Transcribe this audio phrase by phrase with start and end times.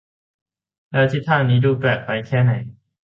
[0.91, 2.51] แล้วทิศทางนี้จะดูแปลกไปแค่ไหน